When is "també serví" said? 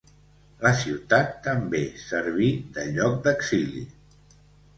1.47-2.49